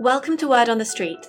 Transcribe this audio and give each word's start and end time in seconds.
Welcome 0.00 0.36
to 0.36 0.46
Word 0.46 0.68
on 0.68 0.78
the 0.78 0.84
Street, 0.84 1.26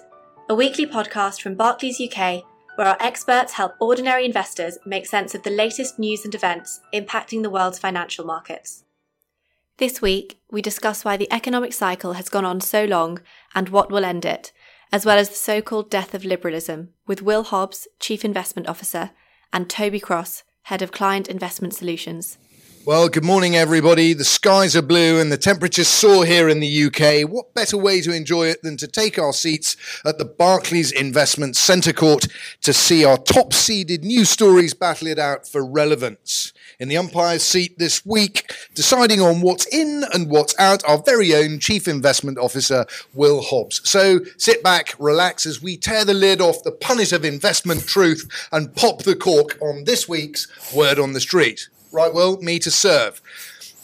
a 0.47 0.53
weekly 0.53 0.85
podcast 0.85 1.41
from 1.41 1.55
Barclays 1.55 1.99
UK 1.99 2.43
where 2.75 2.85
our 2.85 2.97
experts 2.99 3.53
help 3.53 3.73
ordinary 3.79 4.25
investors 4.25 4.77
make 4.85 5.07
sense 5.07 5.33
of 5.33 5.41
the 5.41 5.49
latest 5.49 5.97
news 5.97 6.23
and 6.23 6.35
events 6.35 6.79
impacting 6.93 7.41
the 7.41 7.49
world's 7.49 7.79
financial 7.79 8.25
markets. 8.25 8.83
This 9.77 10.03
week, 10.03 10.39
we 10.51 10.61
discuss 10.61 11.03
why 11.03 11.17
the 11.17 11.33
economic 11.33 11.73
cycle 11.73 12.13
has 12.13 12.29
gone 12.29 12.45
on 12.45 12.61
so 12.61 12.85
long 12.85 13.21
and 13.55 13.69
what 13.69 13.91
will 13.91 14.05
end 14.05 14.23
it, 14.23 14.51
as 14.91 15.03
well 15.03 15.17
as 15.17 15.29
the 15.29 15.35
so 15.35 15.63
called 15.63 15.89
death 15.89 16.13
of 16.13 16.23
liberalism, 16.23 16.89
with 17.07 17.23
Will 17.23 17.45
Hobbs, 17.45 17.87
Chief 17.99 18.23
Investment 18.23 18.67
Officer, 18.69 19.09
and 19.51 19.67
Toby 19.67 19.99
Cross, 19.99 20.43
Head 20.63 20.83
of 20.83 20.91
Client 20.91 21.27
Investment 21.27 21.73
Solutions. 21.73 22.37
Well, 22.89 23.07
good 23.07 23.23
morning, 23.23 23.55
everybody. 23.55 24.13
The 24.13 24.23
skies 24.23 24.75
are 24.75 24.81
blue 24.81 25.21
and 25.21 25.31
the 25.31 25.37
temperature's 25.37 25.87
soar 25.87 26.25
here 26.25 26.49
in 26.49 26.59
the 26.59 26.85
UK. 26.85 27.29
What 27.29 27.53
better 27.53 27.77
way 27.77 28.01
to 28.01 28.11
enjoy 28.11 28.47
it 28.47 28.63
than 28.63 28.77
to 28.77 28.87
take 28.87 29.19
our 29.19 29.31
seats 29.31 29.77
at 30.03 30.17
the 30.17 30.25
Barclays 30.25 30.91
Investment 30.91 31.55
Centre 31.55 31.93
Court 31.93 32.25
to 32.63 32.73
see 32.73 33.05
our 33.05 33.19
top 33.19 33.53
seeded 33.53 34.03
news 34.03 34.31
stories 34.31 34.73
battle 34.73 35.07
it 35.07 35.19
out 35.19 35.47
for 35.47 35.63
relevance? 35.63 36.51
In 36.79 36.87
the 36.87 36.97
umpire's 36.97 37.43
seat 37.43 37.77
this 37.77 38.03
week, 38.07 38.51
deciding 38.73 39.21
on 39.21 39.41
what's 39.41 39.67
in 39.67 40.03
and 40.11 40.27
what's 40.27 40.59
out, 40.59 40.83
our 40.89 40.97
very 40.97 41.35
own 41.35 41.59
Chief 41.59 41.87
Investment 41.87 42.39
Officer, 42.39 42.87
Will 43.13 43.43
Hobbs. 43.43 43.87
So 43.87 44.21
sit 44.37 44.63
back, 44.63 44.95
relax 44.97 45.45
as 45.45 45.61
we 45.61 45.77
tear 45.77 46.05
the 46.05 46.15
lid 46.15 46.41
off 46.41 46.63
the 46.63 46.71
punnet 46.71 47.13
of 47.13 47.23
investment 47.23 47.85
truth 47.85 48.27
and 48.51 48.75
pop 48.75 49.03
the 49.03 49.15
cork 49.15 49.59
on 49.61 49.83
this 49.83 50.09
week's 50.09 50.47
Word 50.73 50.97
on 50.97 51.13
the 51.13 51.21
Street. 51.21 51.69
Right, 51.91 52.13
well, 52.13 52.37
me 52.37 52.59
to 52.59 52.69
serve. 52.69 53.19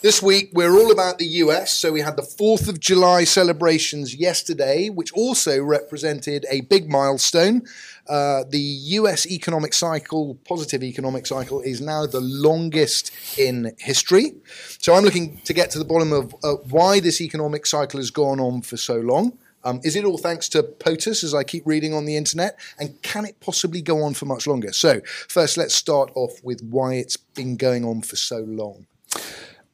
This 0.00 0.22
week, 0.22 0.50
we're 0.52 0.78
all 0.78 0.92
about 0.92 1.18
the 1.18 1.26
US. 1.42 1.72
So, 1.72 1.90
we 1.90 2.02
had 2.02 2.14
the 2.14 2.22
4th 2.22 2.68
of 2.68 2.78
July 2.78 3.24
celebrations 3.24 4.14
yesterday, 4.14 4.90
which 4.90 5.12
also 5.12 5.60
represented 5.60 6.46
a 6.48 6.60
big 6.60 6.88
milestone. 6.88 7.62
Uh, 8.08 8.44
the 8.48 8.60
US 8.60 9.26
economic 9.26 9.74
cycle, 9.74 10.38
positive 10.46 10.84
economic 10.84 11.26
cycle, 11.26 11.60
is 11.62 11.80
now 11.80 12.06
the 12.06 12.20
longest 12.20 13.10
in 13.36 13.74
history. 13.78 14.34
So, 14.78 14.94
I'm 14.94 15.02
looking 15.02 15.40
to 15.44 15.52
get 15.52 15.72
to 15.72 15.78
the 15.80 15.84
bottom 15.84 16.12
of 16.12 16.32
uh, 16.44 16.54
why 16.70 17.00
this 17.00 17.20
economic 17.20 17.66
cycle 17.66 17.98
has 17.98 18.12
gone 18.12 18.38
on 18.38 18.62
for 18.62 18.76
so 18.76 18.98
long. 19.00 19.36
Um, 19.64 19.80
is 19.82 19.96
it 19.96 20.04
all 20.04 20.18
thanks 20.18 20.48
to 20.50 20.62
POTUS, 20.62 21.24
as 21.24 21.34
I 21.34 21.42
keep 21.42 21.66
reading 21.66 21.92
on 21.92 22.04
the 22.04 22.16
internet? 22.16 22.58
And 22.78 23.00
can 23.02 23.24
it 23.24 23.40
possibly 23.40 23.82
go 23.82 24.02
on 24.02 24.14
for 24.14 24.26
much 24.26 24.46
longer? 24.46 24.72
So, 24.72 25.00
first, 25.28 25.56
let's 25.56 25.74
start 25.74 26.10
off 26.14 26.42
with 26.44 26.62
why 26.62 26.94
it's 26.94 27.16
been 27.16 27.56
going 27.56 27.84
on 27.84 28.02
for 28.02 28.16
so 28.16 28.38
long. 28.38 28.86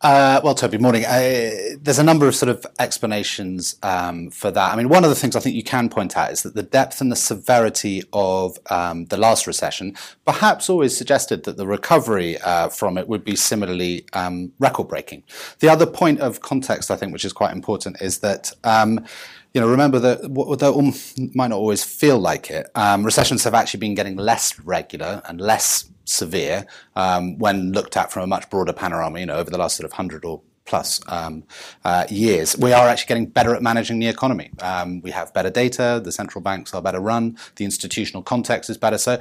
Uh, 0.03 0.41
well, 0.43 0.55
Toby, 0.55 0.79
morning. 0.79 1.05
Uh, 1.05 1.77
there's 1.81 2.01
a 2.01 2.03
number 2.03 2.27
of 2.27 2.35
sort 2.35 2.49
of 2.49 2.67
explanations 2.81 3.77
um, 3.85 4.31
for 4.31 4.51
that. 4.51 4.73
I 4.73 4.77
mean, 4.77 4.89
one 4.89 5.05
of 5.05 5.11
the 5.11 5.17
things 5.17 5.37
I 5.37 5.41
think 5.41 5.55
you 5.55 5.63
can 5.63 5.89
point 5.89 6.17
out 6.17 6.33
is 6.33 6.43
that 6.43 6.57
the 6.57 6.63
depth 6.65 7.01
and 7.01 7.13
the 7.13 7.17
severity 7.17 8.03
of 8.13 8.59
um, 8.69 9.05
the 9.07 9.17
last 9.17 9.47
recession 9.47 9.97
perhaps 10.25 10.69
always 10.69 10.97
suggested 10.97 11.45
that 11.45 11.57
the 11.57 11.69
recovery 11.69 12.37
uh, 12.39 12.69
from 12.69 12.99
it 12.99 13.07
would 13.07 13.25
be 13.25 13.37
similarly 13.37 14.05
um, 14.13 14.53
record 14.59 14.89
breaking. 14.89 15.23
The 15.61 15.69
other 15.69 15.87
point 15.87 16.19
of 16.19 16.41
context, 16.41 16.91
I 16.91 16.97
think, 16.97 17.13
which 17.13 17.25
is 17.25 17.33
quite 17.33 17.53
important, 17.53 18.03
is 18.03 18.19
that 18.19 18.51
um, 18.65 19.07
you 19.55 19.61
know, 19.61 19.69
remember 19.69 19.99
that 19.99 20.21
although 20.37 20.81
it 20.81 21.35
might 21.35 21.49
not 21.49 21.59
always 21.59 21.85
feel 21.85 22.19
like 22.19 22.51
it, 22.51 22.69
um, 22.75 23.05
recessions 23.05 23.45
have 23.45 23.55
actually 23.55 23.81
been 23.81 23.95
getting 23.95 24.17
less 24.17 24.59
regular 24.61 25.23
and 25.29 25.41
less 25.41 25.91
severe 26.05 26.67
um, 26.97 27.39
when 27.39 27.73
looked 27.73 27.97
at 27.97 28.11
from 28.11 28.23
a 28.23 28.27
much 28.27 28.49
broader 28.51 28.73
panorama, 28.73 29.21
you 29.21 29.27
know, 29.27 29.37
over 29.37 29.51
the 29.51 29.59
last 29.59 29.77
sort 29.77 29.85
of 29.85 29.93
hundred 29.93 30.25
or 30.25 30.41
plus 30.65 31.01
um, 31.09 31.45
uh, 31.85 32.07
years. 32.09 32.57
We 32.57 32.73
are 32.73 32.89
actually 32.89 33.09
getting 33.09 33.27
better 33.27 33.55
at 33.55 33.63
managing 33.63 33.99
the 33.99 34.07
economy. 34.07 34.51
Um, 34.61 35.01
we 35.03 35.11
have 35.11 35.35
better 35.35 35.51
data, 35.51 36.01
the 36.03 36.13
central 36.13 36.41
banks 36.41 36.73
are 36.73 36.81
better 36.81 37.01
run, 37.01 37.37
the 37.57 37.65
institutional 37.65 38.23
context 38.23 38.71
is 38.71 38.79
better. 38.79 38.99
So 38.99 39.21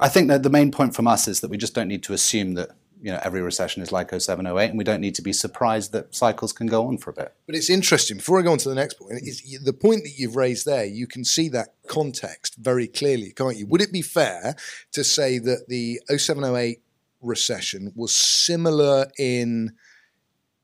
I 0.00 0.08
think 0.08 0.28
that 0.28 0.42
the 0.42 0.50
main 0.50 0.70
point 0.70 0.94
from 0.94 1.06
us 1.06 1.28
is 1.28 1.40
that 1.40 1.50
we 1.50 1.56
just 1.56 1.74
don't 1.74 1.88
need 1.88 2.02
to 2.04 2.12
assume 2.12 2.54
that 2.54 2.70
you 3.02 3.10
know 3.10 3.18
every 3.22 3.42
recession 3.42 3.82
is 3.82 3.90
like 3.90 4.18
07, 4.18 4.46
08, 4.46 4.70
and 4.70 4.78
we 4.78 4.84
don't 4.84 5.00
need 5.00 5.16
to 5.16 5.22
be 5.22 5.32
surprised 5.32 5.92
that 5.92 6.14
cycles 6.14 6.52
can 6.52 6.68
go 6.68 6.86
on 6.86 6.96
for 6.98 7.10
a 7.10 7.12
bit. 7.12 7.34
But 7.46 7.56
it's 7.56 7.68
interesting. 7.68 8.18
Before 8.18 8.38
I 8.38 8.42
go 8.42 8.52
on 8.52 8.58
to 8.58 8.68
the 8.68 8.76
next 8.76 8.94
point, 8.94 9.20
the 9.64 9.72
point 9.72 10.04
that 10.04 10.12
you've 10.16 10.36
raised 10.36 10.64
there, 10.64 10.84
you 10.84 11.08
can 11.08 11.24
see 11.24 11.48
that 11.50 11.74
context 11.88 12.56
very 12.56 12.86
clearly, 12.86 13.32
can't 13.32 13.56
you? 13.56 13.66
Would 13.66 13.82
it 13.82 13.92
be 13.92 14.02
fair 14.02 14.54
to 14.92 15.02
say 15.02 15.38
that 15.40 15.66
the 15.68 16.00
07, 16.16 16.44
08 16.44 16.80
recession 17.20 17.92
was 17.96 18.14
similar 18.14 19.06
in 19.18 19.72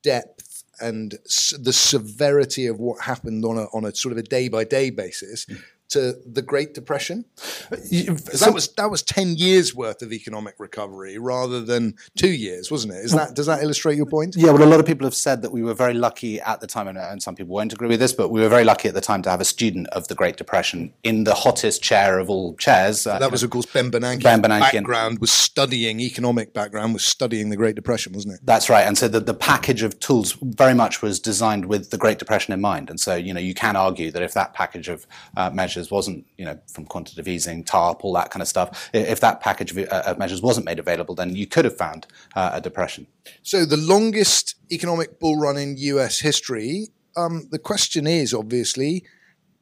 depth 0.03 0.63
and 0.81 1.17
the 1.59 1.73
severity 1.73 2.67
of 2.67 2.79
what 2.79 3.03
happened 3.03 3.45
on 3.45 3.59
a 3.59 3.65
on 3.75 3.85
a 3.85 3.93
sort 3.95 4.13
of 4.13 4.19
a 4.19 4.23
day 4.23 4.49
by 4.49 4.63
day 4.63 4.91
basis? 4.91 5.45
Hmm. 5.45 5.57
To 5.91 6.17
the 6.27 6.43
Great 6.43 6.75
Depression? 6.75 7.25
That 7.71 8.51
was 8.53 8.69
that 8.75 8.91
was 8.91 9.03
ten 9.03 9.37
years 9.37 9.75
worth 9.75 10.03
of 10.03 10.13
economic 10.13 10.55
recovery 10.59 11.17
rather 11.19 11.63
than 11.63 11.95
two 12.17 12.31
years, 12.31 12.71
wasn't 12.71 12.93
it? 12.95 13.05
Is 13.05 13.13
that 13.13 13.35
does 13.35 13.47
that 13.47 13.63
illustrate 13.63 13.97
your 13.97 14.07
point? 14.07 14.37
Yeah, 14.37 14.51
well, 14.51 14.63
a 14.63 14.69
lot 14.69 14.81
of 14.81 14.87
people 14.87 15.07
have 15.07 15.15
said 15.15 15.41
that 15.43 15.51
we 15.51 15.63
were 15.63 15.75
very 15.75 15.95
lucky 15.95 16.41
at 16.41 16.61
the 16.61 16.67
time, 16.67 16.89
and, 16.89 16.99
and 16.99 17.23
some 17.23 17.35
people 17.35 17.55
won't 17.55 17.73
agree 17.73 17.89
with 17.89 18.01
this, 18.01 18.13
but 18.13 18.29
we 18.29 18.41
were 18.41 18.49
very 18.49 18.65
lucky 18.65 18.89
at 18.89 18.95
the 18.95 19.01
time 19.01 19.23
to 19.23 19.31
have 19.31 19.41
a 19.41 19.45
student 19.45 19.87
of 19.89 20.09
the 20.09 20.15
Great 20.15 20.37
Depression 20.37 20.93
in 21.05 21.25
the 21.25 21.35
hottest 21.35 21.83
chair 21.83 22.19
of 22.19 22.29
all 22.29 22.55
chairs. 22.57 23.07
Uh, 23.07 23.19
that 23.19 23.31
was, 23.31 23.43
of 23.43 23.51
course, 23.51 23.65
Ben 23.65 23.91
Bernanke. 23.91 24.23
Ben 24.23 24.43
Bernanke 24.43 24.73
background 24.73 25.21
was 25.21 25.33
studying 25.33 26.01
economic 26.01 26.53
background 26.53 26.93
was 26.93 27.05
studying 27.05 27.49
the 27.51 27.57
Great 27.57 27.77
Depression, 27.77 28.13
wasn't 28.13 28.35
it? 28.35 28.41
That's 28.45 28.69
right, 28.69 28.87
and 28.87 28.99
so 28.99 29.09
the, 29.09 29.21
the 29.21 29.35
package 29.35 29.83
of 29.83 29.99
tools 30.01 30.37
very 30.43 30.75
much 30.75 31.01
was 31.01 31.21
designed 31.21 31.67
with 31.67 31.91
the 31.91 31.99
Great 31.99 32.19
Depression 32.19 32.53
in 32.53 32.61
mind, 32.61 32.91
and 32.91 32.99
so 32.99 33.15
you 33.15 33.33
know 33.33 33.41
you 33.41 33.55
can 33.55 33.77
argue 33.77 34.11
that 34.11 34.23
if 34.23 34.35
that 34.35 34.53
package 34.55 34.89
of 34.89 35.07
uh, 35.37 35.51
measures 35.51 35.78
measures 35.79 35.91
wasn't, 35.91 36.27
you 36.37 36.45
know, 36.45 36.59
from 36.67 36.85
quantitative 36.85 37.29
easing, 37.29 37.63
TARP, 37.63 38.03
all 38.03 38.13
that 38.15 38.31
kind 38.31 38.43
of 38.43 38.49
stuff, 38.49 38.91
if 38.93 39.21
that 39.21 39.41
package 39.41 39.71
of, 39.71 39.79
uh, 39.79 40.03
of 40.07 40.19
measures 40.19 40.43
wasn't 40.43 40.67
made 40.67 40.79
available, 40.79 41.15
then 41.15 41.37
you 41.37 41.47
could 41.47 41.65
have 41.65 41.77
found 41.77 42.07
uh, 42.35 42.51
a 42.55 42.61
depression. 42.61 43.07
So 43.43 43.65
the 43.65 43.77
longest 43.77 44.57
economic 44.73 45.21
bull 45.21 45.37
run 45.37 45.57
in 45.57 45.77
US 45.77 46.21
history, 46.21 46.89
um, 47.17 47.49
the 47.51 47.59
question 47.59 48.07
is 48.07 48.35
obviously, 48.35 49.05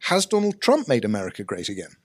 has 0.08 0.26
Donald 0.26 0.60
Trump 0.60 0.88
made 0.88 1.04
America 1.04 1.44
great 1.44 1.68
again? 1.68 1.96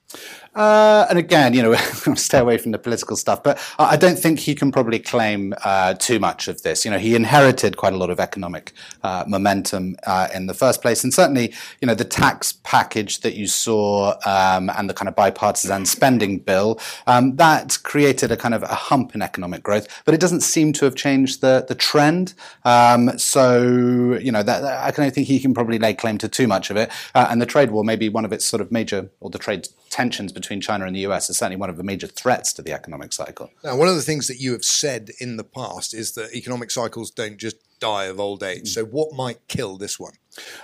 Uh, 0.53 1.05
and 1.09 1.17
again, 1.17 1.53
you 1.53 1.61
know, 1.61 1.73
stay 2.15 2.39
away 2.39 2.57
from 2.57 2.71
the 2.71 2.77
political 2.77 3.15
stuff, 3.15 3.41
but 3.41 3.57
I 3.79 3.95
don't 3.95 4.19
think 4.19 4.39
he 4.39 4.53
can 4.53 4.71
probably 4.71 4.99
claim 4.99 5.53
uh, 5.63 5.93
too 5.93 6.19
much 6.19 6.49
of 6.49 6.61
this. 6.63 6.83
You 6.83 6.91
know, 6.91 6.97
he 6.97 7.15
inherited 7.15 7.77
quite 7.77 7.93
a 7.93 7.97
lot 7.97 8.09
of 8.09 8.19
economic 8.19 8.73
uh, 9.01 9.23
momentum 9.27 9.95
uh, 10.05 10.27
in 10.33 10.47
the 10.47 10.53
first 10.53 10.81
place, 10.81 11.03
and 11.03 11.13
certainly, 11.13 11.53
you 11.79 11.85
know, 11.85 11.95
the 11.95 12.03
tax 12.03 12.53
package 12.63 13.21
that 13.21 13.35
you 13.35 13.47
saw 13.47 14.15
um, 14.25 14.69
and 14.69 14.89
the 14.89 14.93
kind 14.93 15.07
of 15.07 15.15
bipartisan 15.15 15.85
spending 15.85 16.39
bill 16.39 16.79
um, 17.07 17.37
that 17.37 17.77
created 17.83 18.31
a 18.31 18.37
kind 18.37 18.53
of 18.53 18.63
a 18.63 18.67
hump 18.67 19.15
in 19.15 19.21
economic 19.21 19.63
growth, 19.63 19.87
but 20.03 20.13
it 20.13 20.19
doesn't 20.19 20.41
seem 20.41 20.73
to 20.73 20.83
have 20.83 20.95
changed 20.95 21.39
the 21.39 21.63
the 21.67 21.75
trend. 21.75 22.33
Um, 22.65 23.17
so, 23.17 24.17
you 24.21 24.31
know, 24.31 24.43
that, 24.43 24.63
I 24.63 24.91
don't 24.91 25.13
think 25.13 25.27
he 25.27 25.39
can 25.39 25.53
probably 25.53 25.79
lay 25.79 25.93
claim 25.93 26.17
to 26.17 26.27
too 26.27 26.47
much 26.47 26.69
of 26.69 26.75
it. 26.75 26.91
Uh, 27.15 27.27
and 27.29 27.41
the 27.41 27.45
trade 27.45 27.71
war 27.71 27.83
may 27.85 27.95
be 27.95 28.09
one 28.09 28.25
of 28.25 28.33
its 28.33 28.43
sort 28.43 28.61
of 28.61 28.71
major, 28.71 29.09
or 29.21 29.29
the 29.29 29.39
trade 29.39 29.69
tensions 29.89 30.31
between 30.41 30.61
China 30.61 30.85
and 30.85 30.95
the 30.95 31.01
US 31.01 31.29
is 31.29 31.37
certainly 31.37 31.57
one 31.57 31.69
of 31.69 31.77
the 31.77 31.83
major 31.83 32.07
threats 32.07 32.51
to 32.53 32.61
the 32.61 32.73
economic 32.73 33.13
cycle. 33.13 33.49
Now, 33.63 33.77
one 33.77 33.87
of 33.87 33.95
the 33.95 34.01
things 34.01 34.27
that 34.27 34.39
you 34.39 34.51
have 34.51 34.65
said 34.65 35.11
in 35.19 35.37
the 35.37 35.43
past 35.43 35.93
is 35.93 36.13
that 36.13 36.33
economic 36.35 36.71
cycles 36.71 37.11
don't 37.11 37.37
just 37.37 37.57
die 37.79 38.05
of 38.05 38.19
old 38.19 38.43
age. 38.43 38.63
Mm. 38.63 38.67
So, 38.67 38.85
what 38.85 39.13
might 39.13 39.47
kill 39.47 39.77
this 39.77 39.99
one? 39.99 40.13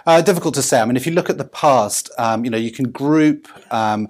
Uh, 0.06 0.22
difficult 0.22 0.56
to 0.56 0.62
say. 0.62 0.80
I 0.80 0.86
mean, 0.86 0.96
if 0.96 1.06
you 1.06 1.12
look 1.12 1.30
at 1.30 1.38
the 1.38 1.46
past, 1.46 2.10
um, 2.18 2.46
you 2.46 2.52
know, 2.52 2.58
you 2.58 2.72
can 2.72 2.90
group 2.90 3.48
um, 3.74 4.08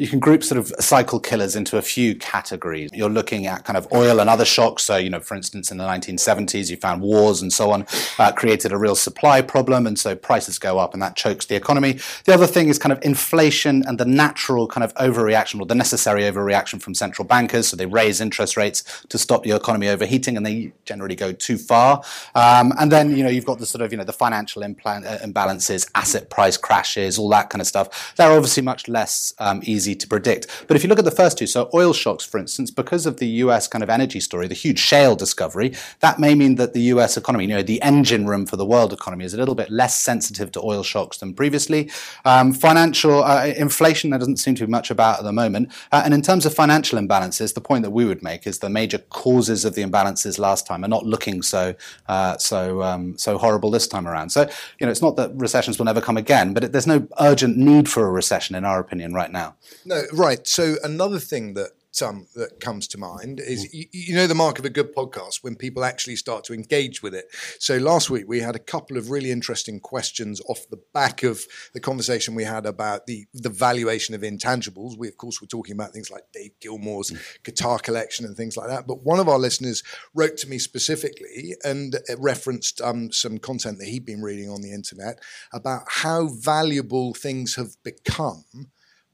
you 0.00 0.08
can 0.08 0.18
group 0.18 0.42
sort 0.42 0.58
of 0.58 0.72
cycle 0.80 1.20
killers 1.20 1.54
into 1.54 1.76
a 1.76 1.82
few 1.82 2.14
categories. 2.14 2.90
You're 2.94 3.10
looking 3.10 3.46
at 3.46 3.64
kind 3.66 3.76
of 3.76 3.86
oil 3.92 4.18
and 4.18 4.30
other 4.30 4.46
shocks. 4.46 4.84
So, 4.84 4.96
you 4.96 5.10
know, 5.10 5.20
for 5.20 5.34
instance, 5.34 5.70
in 5.70 5.76
the 5.76 5.84
1970s, 5.84 6.70
you 6.70 6.78
found 6.78 7.02
wars 7.02 7.42
and 7.42 7.52
so 7.52 7.70
on 7.70 7.86
uh, 8.18 8.32
created 8.32 8.72
a 8.72 8.78
real 8.78 8.94
supply 8.94 9.42
problem, 9.42 9.86
and 9.86 9.98
so 9.98 10.16
prices 10.16 10.58
go 10.58 10.78
up, 10.78 10.94
and 10.94 11.02
that 11.02 11.16
chokes 11.16 11.44
the 11.44 11.54
economy. 11.54 11.98
The 12.24 12.32
other 12.32 12.46
thing 12.46 12.68
is 12.68 12.78
kind 12.78 12.92
of 12.92 13.04
inflation 13.04 13.84
and 13.86 13.98
the 13.98 14.06
natural 14.06 14.66
kind 14.68 14.84
of 14.84 14.94
overreaction 14.94 15.60
or 15.60 15.66
the 15.66 15.74
necessary 15.74 16.22
overreaction 16.22 16.80
from 16.80 16.94
central 16.94 17.28
bankers. 17.28 17.68
So 17.68 17.76
they 17.76 17.86
raise 17.86 18.22
interest 18.22 18.56
rates 18.56 19.04
to 19.10 19.18
stop 19.18 19.42
the 19.42 19.50
economy 19.50 19.88
overheating, 19.88 20.38
and 20.38 20.46
they 20.46 20.72
generally 20.86 21.16
go 21.16 21.32
too 21.32 21.58
far. 21.58 22.02
Um, 22.34 22.72
and 22.78 22.90
then 22.90 23.14
you 23.14 23.22
know 23.22 23.28
you've 23.28 23.44
got 23.44 23.58
the 23.58 23.66
sort 23.66 23.82
of 23.82 23.92
you 23.92 23.98
know 23.98 24.04
the 24.04 24.14
financial 24.14 24.62
implant 24.62 24.99
imbalances, 25.02 25.90
asset 25.94 26.30
price 26.30 26.56
crashes, 26.56 27.18
all 27.18 27.28
that 27.30 27.50
kind 27.50 27.60
of 27.60 27.66
stuff. 27.66 28.14
They're 28.16 28.32
obviously 28.32 28.62
much 28.62 28.88
less 28.88 29.34
um, 29.38 29.60
easy 29.64 29.94
to 29.94 30.06
predict. 30.06 30.64
But 30.66 30.76
if 30.76 30.82
you 30.82 30.88
look 30.88 30.98
at 30.98 31.04
the 31.04 31.10
first 31.10 31.38
two, 31.38 31.46
so 31.46 31.70
oil 31.74 31.92
shocks, 31.92 32.24
for 32.24 32.38
instance, 32.38 32.70
because 32.70 33.06
of 33.06 33.18
the 33.18 33.28
US 33.44 33.68
kind 33.68 33.82
of 33.82 33.90
energy 33.90 34.20
story, 34.20 34.46
the 34.46 34.54
huge 34.54 34.78
shale 34.78 35.16
discovery, 35.16 35.74
that 36.00 36.18
may 36.18 36.34
mean 36.34 36.56
that 36.56 36.74
the 36.74 36.82
US 36.94 37.16
economy, 37.16 37.44
you 37.44 37.54
know, 37.54 37.62
the 37.62 37.80
engine 37.82 38.26
room 38.26 38.46
for 38.46 38.56
the 38.56 38.66
world 38.66 38.92
economy 38.92 39.24
is 39.24 39.34
a 39.34 39.36
little 39.36 39.54
bit 39.54 39.70
less 39.70 39.98
sensitive 39.98 40.52
to 40.52 40.60
oil 40.62 40.82
shocks 40.82 41.18
than 41.18 41.34
previously. 41.34 41.90
Um, 42.24 42.52
financial 42.52 43.22
uh, 43.24 43.46
inflation, 43.46 44.10
there 44.10 44.18
doesn't 44.18 44.38
seem 44.38 44.54
to 44.56 44.66
be 44.66 44.70
much 44.70 44.90
about 44.90 45.18
at 45.18 45.24
the 45.24 45.32
moment. 45.32 45.72
Uh, 45.92 46.02
and 46.04 46.14
in 46.14 46.22
terms 46.22 46.46
of 46.46 46.54
financial 46.54 46.98
imbalances, 46.98 47.54
the 47.54 47.60
point 47.60 47.82
that 47.82 47.90
we 47.90 48.04
would 48.04 48.22
make 48.22 48.46
is 48.46 48.58
the 48.58 48.70
major 48.70 48.98
causes 48.98 49.64
of 49.64 49.74
the 49.74 49.82
imbalances 49.82 50.38
last 50.38 50.66
time 50.66 50.84
are 50.84 50.88
not 50.88 51.06
looking 51.06 51.42
so 51.42 51.74
uh, 52.08 52.36
so 52.38 52.82
um, 52.82 53.16
so 53.18 53.38
horrible 53.38 53.70
this 53.70 53.86
time 53.86 54.06
around. 54.06 54.30
So 54.30 54.48
you 54.78 54.86
know 54.86 54.89
know, 54.90 54.92
it's 54.92 55.02
not 55.02 55.16
that 55.16 55.32
recessions 55.34 55.78
will 55.78 55.86
never 55.86 56.00
come 56.00 56.16
again, 56.16 56.52
but 56.52 56.64
it, 56.64 56.72
there's 56.72 56.86
no 56.86 57.06
urgent 57.20 57.56
need 57.56 57.88
for 57.88 58.06
a 58.06 58.10
recession, 58.10 58.54
in 58.56 58.64
our 58.64 58.80
opinion, 58.80 59.14
right 59.14 59.30
now. 59.30 59.54
No, 59.84 60.02
right. 60.12 60.46
So 60.46 60.76
another 60.82 61.18
thing 61.18 61.54
that 61.54 61.70
um, 62.02 62.26
that 62.36 62.60
comes 62.60 62.86
to 62.88 62.98
mind 62.98 63.40
is 63.40 63.66
mm. 63.66 63.72
you, 63.72 63.86
you, 63.92 64.14
know 64.14 64.26
the 64.26 64.34
mark 64.34 64.58
of 64.58 64.64
a 64.64 64.70
good 64.70 64.94
podcast 64.94 65.42
when 65.42 65.56
people 65.56 65.84
actually 65.84 66.16
start 66.16 66.44
to 66.44 66.54
engage 66.54 67.02
with 67.02 67.14
it. 67.14 67.26
So 67.58 67.78
last 67.78 68.08
week 68.08 68.24
we 68.28 68.40
had 68.40 68.54
a 68.54 68.60
couple 68.60 68.96
of 68.96 69.10
really 69.10 69.30
interesting 69.30 69.80
questions 69.80 70.40
off 70.48 70.68
the 70.70 70.80
back 70.94 71.22
of 71.24 71.42
the 71.74 71.80
conversation 71.80 72.34
we 72.34 72.44
had 72.44 72.64
about 72.64 73.06
the 73.06 73.26
the 73.34 73.50
valuation 73.50 74.14
of 74.14 74.22
intangibles. 74.22 74.96
We 74.96 75.08
of 75.08 75.16
course 75.16 75.40
were 75.40 75.46
talking 75.46 75.74
about 75.74 75.92
things 75.92 76.10
like 76.10 76.22
Dave 76.32 76.52
Gilmour's 76.60 77.10
mm. 77.10 77.42
guitar 77.42 77.78
collection 77.78 78.24
and 78.24 78.36
things 78.36 78.56
like 78.56 78.68
that. 78.68 78.86
But 78.86 79.02
one 79.02 79.18
of 79.18 79.28
our 79.28 79.38
listeners 79.38 79.82
wrote 80.14 80.36
to 80.38 80.48
me 80.48 80.58
specifically 80.58 81.56
and 81.64 81.96
referenced 82.18 82.80
um, 82.80 83.10
some 83.10 83.38
content 83.38 83.78
that 83.78 83.88
he'd 83.88 84.06
been 84.06 84.22
reading 84.22 84.48
on 84.48 84.62
the 84.62 84.72
internet 84.72 85.20
about 85.52 85.82
how 85.88 86.28
valuable 86.28 87.14
things 87.14 87.56
have 87.56 87.76
become 87.82 88.44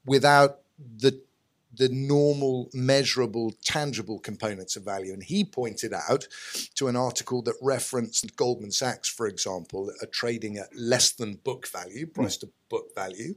without 0.05 0.59
the 0.77 1.19
the 1.77 1.89
normal, 1.89 2.69
measurable, 2.73 3.53
tangible 3.63 4.19
components 4.19 4.75
of 4.75 4.83
value. 4.83 5.13
And 5.13 5.23
he 5.23 5.43
pointed 5.43 5.93
out 5.93 6.27
to 6.75 6.87
an 6.87 6.95
article 6.95 7.41
that 7.43 7.55
referenced 7.61 8.35
Goldman 8.35 8.71
Sachs, 8.71 9.09
for 9.09 9.27
example, 9.27 9.91
are 10.01 10.07
trading 10.07 10.57
at 10.57 10.75
less 10.75 11.11
than 11.11 11.35
book 11.35 11.67
value, 11.67 12.07
price 12.07 12.37
mm. 12.37 12.41
to 12.41 12.49
book 12.69 12.93
value. 12.95 13.35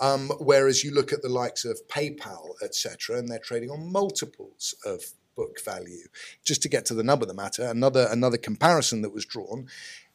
Um, 0.00 0.30
whereas 0.40 0.84
you 0.84 0.92
look 0.92 1.12
at 1.12 1.22
the 1.22 1.28
likes 1.28 1.64
of 1.64 1.80
PayPal, 1.88 2.54
etc., 2.62 3.18
and 3.18 3.28
they're 3.28 3.38
trading 3.38 3.70
on 3.70 3.92
multiples 3.92 4.74
of 4.84 5.02
book 5.36 5.58
value. 5.64 6.06
Just 6.44 6.62
to 6.62 6.68
get 6.68 6.84
to 6.86 6.94
the 6.94 7.02
nub 7.02 7.22
of 7.22 7.28
the 7.28 7.34
matter, 7.34 7.64
another 7.64 8.06
another 8.10 8.36
comparison 8.36 9.02
that 9.02 9.12
was 9.12 9.24
drawn 9.24 9.66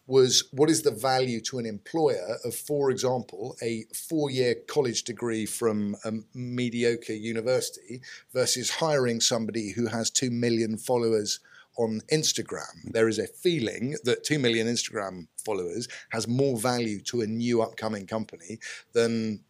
was 0.10 0.50
what 0.52 0.70
is 0.70 0.82
the 0.82 0.92
value 0.92 1.40
to 1.40 1.60
an 1.60 1.66
employer 1.66 2.38
of, 2.44 2.56
for 2.56 2.90
example, 2.90 3.56
a 3.62 3.86
four 3.94 4.32
year 4.32 4.56
college 4.68 5.04
degree 5.04 5.46
from 5.46 5.96
a 6.04 6.12
mediocre 6.34 7.14
university 7.14 8.02
versus 8.34 8.72
hiring 8.72 9.22
somebody 9.22 9.72
who 9.72 9.86
has 9.86 10.10
2 10.10 10.32
million 10.32 10.78
followers 10.78 11.40
on 11.78 12.02
Instagram. 12.12 12.92
There 12.92 13.08
is 13.08 13.20
a 13.20 13.28
feeling 13.28 13.96
that 14.04 14.24
2 14.24 14.40
million 14.40 14.68
Instagram 14.68 15.28
followers 15.46 15.88
has 16.12 16.28
more 16.28 16.58
value 16.58 17.00
to 17.04 17.22
a 17.22 17.28
new 17.28 17.62
upcoming 17.62 18.08
company 18.08 18.60
than 18.94 19.42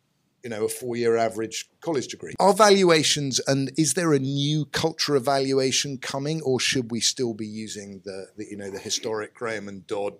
you 0.44 0.50
know 0.50 0.66
a 0.66 0.70
four 0.70 0.96
year 0.96 1.18
average 1.18 1.70
college 1.82 2.08
degree. 2.08 2.34
Are 2.40 2.54
valuations 2.54 3.40
and 3.48 3.72
is 3.78 3.94
there 3.94 4.14
a 4.14 4.20
new 4.20 4.66
culture 4.66 5.16
evaluation 5.16 5.98
coming, 5.98 6.42
or 6.42 6.60
should 6.60 6.92
we 6.92 7.00
still 7.00 7.34
be 7.34 7.48
using 7.48 8.02
the, 8.06 8.28
the 8.38 8.46
you 8.46 8.58
know 8.58 8.70
the 8.70 8.80
historic 8.80 9.34
Graham 9.34 9.68
and 9.68 9.86
Dodd 9.88 10.14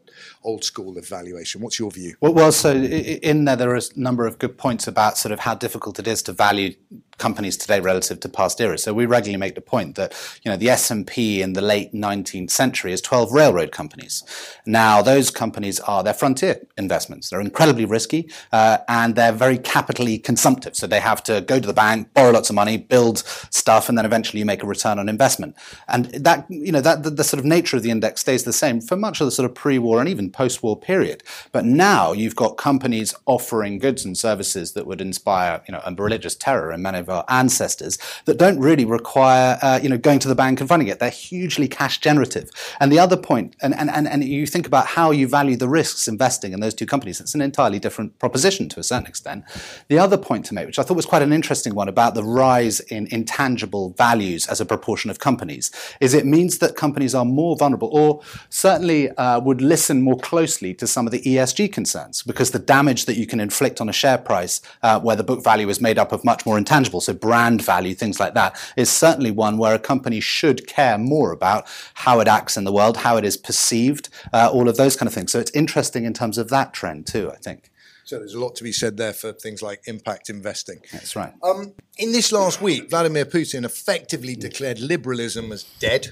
old 0.44 0.64
school 0.64 0.98
evaluation? 0.98 1.62
What's 1.62 1.80
your 1.80 1.92
view? 1.92 2.16
Well, 2.22 2.34
well, 2.34 2.52
so 2.52 2.74
in 2.74 3.46
there 3.46 3.56
there 3.56 3.72
are 3.72 3.78
a 3.78 3.82
number 3.96 4.26
of 4.26 4.40
good 4.40 4.58
points 4.58 4.88
about 4.88 5.18
sort 5.18 5.32
of 5.32 5.40
how 5.40 5.56
difficult 5.56 6.00
it 6.00 6.08
is 6.08 6.22
to 6.24 6.34
value 6.34 6.76
companies 7.20 7.58
today 7.58 7.80
relative 7.80 8.20
to 8.22 8.30
past 8.30 8.60
eras. 8.60 8.84
So 8.84 8.94
we 8.94 9.06
regularly 9.06 9.38
make 9.38 9.56
the 9.56 9.62
point 9.62 9.96
that 9.96 10.14
you 10.44 10.50
know 10.50 10.58
the 10.58 10.70
S&P 10.70 11.42
in 11.42 11.54
the 11.54 11.62
late 11.62 11.94
19th 11.94 12.50
century 12.50 12.94
is 12.94 13.02
12 13.02 13.32
railroad 13.32 13.72
companies. 13.72 14.24
Now 14.66 15.02
those 15.02 15.30
companies 15.30 15.80
are 15.82 16.04
their 16.04 16.14
frontier 16.14 16.66
investments. 16.78 17.30
They're 17.30 17.42
incredibly 17.42 17.86
risky 17.86 18.30
uh, 18.52 18.80
and 18.88 19.16
they're 19.16 19.32
very 19.32 19.58
capitally 19.58 20.18
consumptive. 20.18 20.76
So 20.76 20.88
they 20.88 21.00
have 21.00 21.22
to 21.24 21.42
go 21.42 21.60
to 21.60 21.68
the 21.68 21.74
bank, 21.74 22.14
borrow 22.14 22.32
lots 22.32 22.50
of 22.50 22.56
money, 22.56 22.78
build 22.78 23.20
stuff, 23.50 23.90
and 23.90 23.98
then 23.98 24.06
eventually 24.06 24.40
you 24.40 24.46
make 24.46 24.64
a 24.64 24.68
return 24.68 25.00
on 25.00 25.10
investment. 25.10 25.56
And 25.88 26.06
that 26.06 26.46
you 26.50 26.72
know 26.72 26.82
that 26.82 27.04
the, 27.04 27.10
the 27.10 27.24
sort 27.24 27.40
of 27.40 27.46
nature 27.46 27.78
of 27.78 27.84
the 27.84 27.92
index 27.92 28.22
stays 28.22 28.44
the 28.44 28.54
same 28.54 28.82
for 28.82 28.96
much 28.96 29.22
of 29.22 29.26
the 29.26 29.32
sort 29.32 29.50
of 29.50 29.56
pre-war 29.56 30.00
and 30.00 30.10
even 30.10 30.32
post-war 30.32 30.80
period. 30.80 31.24
But 31.52 31.66
now 31.66 32.14
you've 32.14 32.36
got 32.36 32.58
companies 32.58 33.14
offering 33.26 33.80
goods 33.80 34.06
and 34.06 34.18
services 34.18 34.74
that 34.74 34.88
would 34.88 35.02
inspire 35.02 35.62
you 35.68 35.74
know 35.74 35.82
a 35.86 35.94
religious 35.94 36.36
terror 36.36 36.72
in 36.72 36.82
many 36.82 37.00
of 37.00 37.09
our 37.10 37.26
ancestors 37.28 37.98
that 38.26 38.38
don't 38.38 38.60
really 38.60 38.86
require, 38.86 39.58
uh, 39.62 39.80
you 39.82 39.90
know, 39.90 39.98
going 39.98 40.20
to 40.20 40.28
the 40.28 40.36
bank 40.36 40.60
and 40.60 40.70
funding 40.70 40.88
it. 40.88 41.00
They're 41.00 41.10
hugely 41.10 41.68
cash 41.68 42.00
generative. 42.00 42.50
And 42.80 42.92
the 42.92 43.00
other 43.00 43.18
point, 43.18 43.56
and, 43.62 43.76
and, 43.76 43.90
and, 43.90 44.08
and 44.08 44.24
you 44.24 44.46
think 44.46 44.68
about 44.68 44.88
how 44.88 45.12
you 45.12 45.28
value 45.28 45.56
the 45.56 45.68
risks 45.68 46.08
investing 46.08 46.54
in 46.54 46.60
those 46.60 46.74
two 46.74 46.86
companies, 46.86 47.20
it's 47.20 47.36
an 47.36 47.42
entirely 47.42 47.80
different 47.80 48.18
proposition 48.20 48.70
to 48.70 48.80
a 48.80 48.84
certain 48.84 49.08
extent. 49.08 49.44
The 49.88 50.00
other 50.00 50.18
point 50.18 50.46
to 50.46 50.54
make, 50.54 50.66
which 50.68 50.80
I 50.80 50.84
thought 50.84 50.96
was 50.96 51.06
quite 51.06 51.22
an 51.22 51.34
interesting 51.34 51.76
one 51.76 51.88
about 51.88 52.16
the 52.16 52.24
rise 52.24 52.80
in 52.82 53.08
intangible 53.12 53.92
values 53.92 54.48
as 54.48 54.62
a 54.62 54.66
proportion 54.66 55.10
of 55.10 55.20
companies, 55.20 55.72
is 56.00 56.14
it 56.14 56.26
means 56.26 56.60
that 56.60 56.76
companies 56.76 57.16
are 57.16 57.26
more 57.26 57.56
vulnerable 57.56 57.90
or 57.92 58.22
certainly 58.50 59.10
uh, 59.12 59.40
would 59.40 59.62
listen 59.62 60.02
more 60.02 60.18
closely 60.18 60.74
to 60.74 60.88
some 60.88 61.06
of 61.06 61.12
the 61.12 61.22
ESG 61.22 61.72
concerns 61.72 62.24
because 62.24 62.52
the 62.52 62.60
damage 62.60 63.06
that 63.06 63.16
you 63.16 63.28
can 63.28 63.40
inflict 63.40 63.82
on 63.82 63.90
a 63.90 63.94
share 63.94 64.18
price 64.18 64.62
uh, 64.84 65.00
where 65.00 65.16
the 65.16 65.24
book 65.24 65.44
value 65.44 65.70
is 65.70 65.82
made 65.82 65.98
up 65.98 66.12
of 66.12 66.24
much 66.24 66.46
more 66.46 66.58
intangible 66.58 66.99
so 67.02 67.14
brand 67.14 67.62
value, 67.62 67.94
things 67.94 68.20
like 68.20 68.34
that, 68.34 68.60
is 68.76 68.90
certainly 68.90 69.32
one 69.32 69.58
where 69.58 69.76
a 69.76 69.80
company 69.80 70.20
should 70.20 70.68
care 70.68 70.98
more 70.98 71.32
about 71.32 71.68
how 71.96 72.20
it 72.20 72.28
acts 72.28 72.58
in 72.58 72.64
the 72.64 72.72
world, 72.72 72.98
how 72.98 73.18
it 73.18 73.26
is 73.26 73.38
perceived, 73.38 74.10
uh, 74.34 74.50
all 74.52 74.70
of 74.70 74.78
those 74.78 74.96
kind 74.96 75.08
of 75.08 75.14
things. 75.14 75.32
So 75.32 75.40
it's 75.40 75.52
interesting 75.52 76.06
in 76.06 76.14
terms 76.14 76.38
of 76.38 76.50
that 76.50 76.74
trend 76.74 77.08
too, 77.08 77.32
I 77.32 77.38
think. 77.38 77.72
So 78.10 78.18
there's 78.18 78.34
a 78.34 78.40
lot 78.40 78.56
to 78.56 78.64
be 78.64 78.72
said 78.72 78.98
there 78.98 79.14
for 79.14 79.32
things 79.34 79.62
like 79.62 79.82
impact 79.86 80.32
investing. 80.32 80.80
That's 80.92 81.16
right. 81.16 81.32
Um, 81.44 81.74
in 81.98 82.12
this 82.12 82.32
last 82.32 82.60
week, 82.60 82.90
Vladimir 82.90 83.26
Putin 83.26 83.64
effectively 83.64 84.36
declared 84.36 84.80
liberalism 84.80 85.52
as 85.52 85.64
dead. 85.80 86.08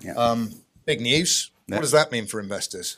Yeah. 0.00 0.14
Um, 0.14 0.50
big 0.86 1.00
news. 1.00 1.52
What 1.78 1.82
does 1.82 1.92
that 1.92 2.10
mean 2.12 2.26
for 2.26 2.40
investors? 2.40 2.96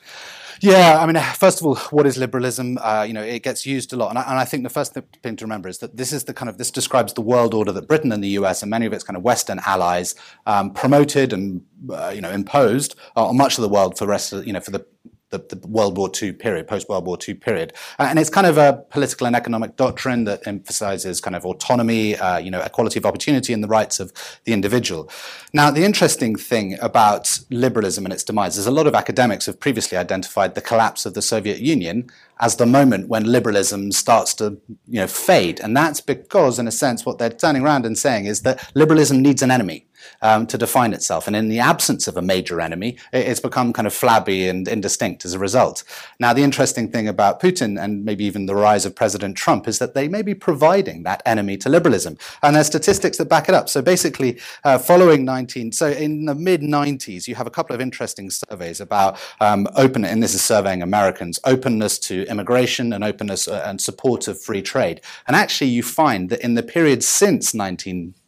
Yeah, 0.60 0.98
I 1.00 1.06
mean, 1.06 1.20
first 1.34 1.60
of 1.60 1.66
all, 1.66 1.74
what 1.90 2.06
is 2.06 2.16
liberalism? 2.16 2.78
Uh, 2.80 3.04
you 3.06 3.12
know, 3.12 3.22
it 3.22 3.42
gets 3.42 3.66
used 3.66 3.92
a 3.92 3.96
lot, 3.96 4.10
and 4.10 4.19
I, 4.19 4.22
and 4.22 4.38
I, 4.38 4.44
think 4.44 4.62
the 4.62 4.70
first 4.70 4.96
thing 5.22 5.36
to 5.36 5.44
remember 5.44 5.69
is 5.69 5.78
that 5.78 5.96
this 5.96 6.12
is 6.12 6.24
the 6.24 6.34
kind 6.34 6.48
of 6.48 6.56
this 6.56 6.70
describes 6.70 7.14
the 7.14 7.20
world 7.20 7.52
order 7.52 7.72
that 7.72 7.88
Britain 7.88 8.12
and 8.12 8.22
the 8.22 8.28
U.S. 8.28 8.62
and 8.62 8.70
many 8.70 8.86
of 8.86 8.92
its 8.92 9.02
kind 9.02 9.16
of 9.16 9.24
Western 9.24 9.60
allies 9.66 10.14
um, 10.46 10.72
promoted 10.72 11.32
and 11.32 11.62
uh, 11.90 12.12
you 12.14 12.20
know 12.20 12.30
imposed 12.30 12.94
on 13.16 13.36
much 13.36 13.58
of 13.58 13.62
the 13.62 13.69
world 13.69 13.98
for 13.98 14.04
the 14.04 14.10
rest 14.10 14.32
of 14.32 14.46
you 14.46 14.52
know 14.52 14.60
for 14.60 14.70
the 14.70 14.86
the, 15.32 15.56
the, 15.56 15.67
World 15.67 15.96
War 15.96 16.11
II 16.23 16.32
period, 16.32 16.69
post 16.69 16.88
World 16.88 17.06
War 17.06 17.19
II 17.26 17.34
period. 17.34 17.73
Uh, 17.99 18.06
and 18.08 18.19
it's 18.19 18.31
kind 18.31 18.46
of 18.46 18.58
a 18.58 18.84
political 18.90 19.26
and 19.26 19.34
economic 19.34 19.76
doctrine 19.76 20.25
that 20.25 20.46
emphasizes 20.46 21.20
kind 21.20 21.34
of 21.34 21.44
autonomy, 21.44 22.17
uh, 22.17 22.38
you 22.38 22.50
know, 22.50 22.61
equality 22.61 22.99
of 22.99 23.06
opportunity 23.06 23.52
and 23.52 23.64
the 23.64 23.69
rights 23.69 23.99
of 23.99 24.12
the 24.44 24.52
individual. 24.52 25.11
Now, 25.52 25.70
the 25.70 25.84
interesting 25.84 26.37
thing 26.37 26.79
about 26.81 27.38
liberalism 27.50 28.05
and 28.05 28.12
its 28.12 28.23
demise 28.23 28.56
is 28.56 28.67
a 28.67 28.70
lot 28.70 28.87
of 28.87 28.94
academics 28.94 29.46
have 29.46 29.58
previously 29.58 29.96
identified 29.99 30.55
the 30.55 30.61
collapse 30.61 31.06
of 31.06 31.14
the 31.14 31.23
Soviet 31.23 31.61
Union 31.61 32.08
as 32.40 32.56
the 32.56 32.67
moment 32.67 33.08
when 33.08 33.25
liberalism 33.25 33.93
starts 33.93 34.35
to 34.35 34.61
you 34.88 35.00
know, 35.00 35.06
fade. 35.06 35.61
And 35.61 35.76
that's 35.76 36.00
because, 36.00 36.58
in 36.58 36.69
a 36.69 36.73
sense, 36.73 37.06
what 37.06 37.18
they're 37.18 37.30
turning 37.30 37.62
around 37.62 37.87
and 37.87 37.97
saying 37.97 38.26
is 38.26 38.42
that 38.42 38.71
liberalism 38.75 39.23
needs 39.23 39.42
an 39.42 39.50
enemy 39.50 39.87
um, 40.21 40.47
to 40.47 40.59
define 40.59 40.92
itself. 40.92 41.26
And 41.26 41.37
in 41.37 41.49
the 41.49 41.59
absence 41.59 42.09
of 42.09 42.16
a 42.16 42.23
major 42.23 42.61
enemy, 42.61 42.97
it's 43.12 43.40
become 43.40 43.73
kind 43.73 43.87
of 43.87 43.94
flabby 43.94 44.49
and 44.49 44.66
indistinct 44.68 45.25
as 45.25 45.35
a 45.35 45.38
result. 45.38 45.85
Now, 46.18 46.32
the 46.32 46.42
interesting 46.42 46.90
thing 46.90 47.09
about 47.09 47.40
Putin 47.40 47.82
and 47.82 48.04
maybe 48.04 48.25
even 48.25 48.47
the 48.47 48.54
rise 48.54 48.85
of 48.87 48.94
President 48.94 49.37
Trump 49.37 49.68
is 49.68 49.78
that 49.78 49.94
they 49.94 50.09
may 50.09 50.23
be 50.23 50.35
providing 50.35 51.02
that 51.02 51.23
enemy 51.26 51.56
to 51.59 51.68
liberalism. 51.68 52.18
And 52.42 52.56
there's 52.56 52.66
statistics 52.66 53.18
that 53.18 53.28
back 53.28 53.49
it 53.49 53.54
up. 53.54 53.68
So 53.68 53.82
basically, 53.82 54.40
uh, 54.64 54.78
following 54.78 55.25
19, 55.25 55.73
so 55.73 55.88
in 55.88 56.25
the 56.25 56.35
mid 56.35 56.62
90s, 56.62 57.26
you 57.28 57.35
have 57.35 57.47
a 57.47 57.50
couple 57.50 57.75
of 57.75 57.80
interesting 57.80 58.30
surveys 58.30 58.80
about 58.80 59.18
um, 59.40 59.66
open, 59.76 60.04
and 60.04 60.23
this 60.23 60.35
is 60.35 60.42
surveying 60.42 60.82
Americans, 60.82 61.38
openness 61.44 61.99
to 62.00 62.26
immigration 62.28 62.92
and 62.92 63.04
openness 63.04 63.49
uh, 63.49 63.62
and 63.66 63.80
support 63.80 64.28
of 64.28 64.40
free 64.40 64.62
trade. 64.62 65.00
And 65.26 65.37
actually, 65.37 65.71
you 65.71 65.82
find 65.82 66.30
that 66.30 66.40
in 66.40 66.54
the 66.54 66.62
period 66.62 67.02
since 67.02 67.54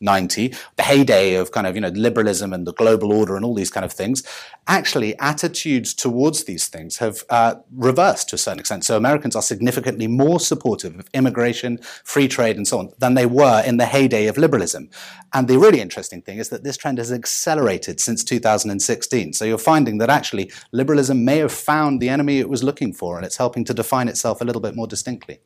1990, 0.05 0.55
the 0.77 0.83
heyday 0.83 1.35
of 1.35 1.51
kind 1.51 1.67
of, 1.67 1.75
you 1.75 1.81
know, 1.81 1.89
liberalism 1.89 2.53
and 2.53 2.67
the 2.67 2.73
global 2.73 3.13
order 3.13 3.37
and 3.37 3.45
all 3.45 3.55
these 3.55 3.71
kind 3.71 3.85
of 3.85 3.93
things, 3.93 4.23
actually 4.67 5.19
attitudes 5.19 5.95
towards 5.95 6.45
these 6.45 6.69
things 6.69 6.99
have 6.99 7.25
uh, 7.31 7.55
reversed 7.75 8.29
to 8.29 8.37
a 8.37 8.39
certain 8.39 8.61
extent. 8.61 8.85
So 8.85 8.97
Americans 8.97 9.37
are 9.37 9.43
significantly 9.43 10.07
more 10.07 10.41
supportive 10.41 10.99
of 10.99 11.09
immigration, 11.15 11.79
free 12.05 12.29
trade, 12.29 12.57
and 12.57 12.67
so 12.67 12.79
on 12.79 12.91
than 12.99 13.15
they 13.15 13.27
were 13.27 13.63
in 13.65 13.77
the 13.77 13.87
heyday 13.87 14.27
of 14.27 14.39
liberalism. 14.39 14.91
And 15.33 15.49
the 15.49 15.59
really 15.59 15.81
interesting 15.81 16.23
thing 16.23 16.39
is 16.39 16.49
that 16.51 16.65
this 16.65 16.77
trend 16.77 16.99
has 16.99 17.13
accelerated 17.13 18.01
since 18.01 18.23
2016. 18.25 19.33
So 19.33 19.45
you're 19.45 19.59
finding 19.59 19.99
that 19.99 20.11
actually 20.11 20.51
liberalism 20.73 21.25
may 21.25 21.39
have 21.39 21.53
found 21.53 22.01
the 22.01 22.09
enemy 22.09 22.39
it 22.39 22.49
was 22.49 22.63
looking 22.63 22.93
for, 22.93 23.17
and 23.17 23.27
it's 23.27 23.37
helping 23.37 23.65
to 23.65 23.75
define 23.75 24.09
itself 24.09 24.41
a 24.41 24.45
little 24.45 24.63
bit 24.63 24.77
more 24.77 24.87
distinctly. 24.87 25.41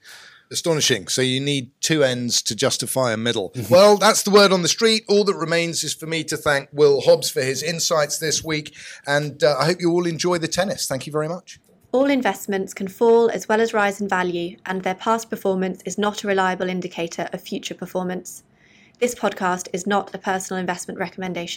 Astonishing. 0.51 1.09
So 1.09 1.21
you 1.21 1.41
need 1.41 1.71
two 1.81 2.03
ends 2.03 2.41
to 2.43 2.57
justify 2.57 3.13
a 3.13 3.17
middle. 3.17 3.53
well, 3.71 3.97
that's 3.97 4.23
the 4.23 4.31
word 4.31 4.51
on 4.53 4.63
the 4.63 4.69
street. 4.69 5.05
All 5.09 5.25
that 5.25 5.35
remains 5.35 5.85
is 5.85 5.95
for 5.95 6.07
me 6.07 6.25
to 6.25 6.37
thank 6.37 6.69
Will 6.73 7.03
Hobbs 7.03 7.31
for 7.31 7.43
his 7.43 7.63
insights 7.63 8.19
this 8.19 8.43
week. 8.43 8.75
And 9.07 9.45
uh, 9.45 9.57
I 9.59 9.67
hope 9.67 9.81
you 9.81 9.91
all 9.91 10.07
enjoy 10.07 10.39
the 10.39 10.49
tennis. 10.49 10.87
Thank 10.87 11.07
you 11.07 11.13
very 11.13 11.29
much. 11.29 11.61
All 11.91 12.11
investments 12.11 12.75
can 12.75 12.89
fall 12.89 13.31
as 13.31 13.49
well 13.49 13.63
as 13.63 13.73
rise 13.73 13.99
in 13.99 14.09
value, 14.09 14.59
and 14.67 14.83
their 14.83 14.95
past 14.95 15.31
performance 15.31 15.81
is 15.87 15.97
not 15.97 16.23
a 16.23 16.29
reliable 16.29 16.69
indicator 16.69 17.31
of 17.33 17.41
future 17.41 17.75
performance. 17.75 18.43
This 18.99 19.15
podcast 19.15 19.69
is 19.73 19.87
not 19.87 20.15
a 20.15 20.19
personal 20.19 20.61
investment 20.61 20.99
recommendation. 20.99 21.57